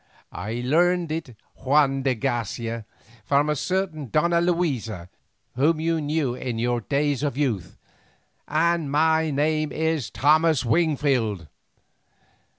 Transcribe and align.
"I 0.33 0.63
learned 0.65 1.11
it, 1.11 1.35
Juan 1.57 2.01
de 2.01 2.15
Garcia, 2.15 2.87
from 3.23 3.49
a 3.51 3.55
certain 3.55 4.09
Donna 4.09 4.41
Luisa, 4.41 5.09
whom 5.55 5.79
you 5.79 6.01
knew 6.01 6.33
in 6.33 6.57
your 6.57 6.81
days 6.81 7.21
of 7.21 7.37
youth. 7.37 7.77
And 8.47 8.89
my 8.89 9.29
name 9.29 9.71
is 9.71 10.09
Thomas 10.09 10.65
Wingfield." 10.65 11.49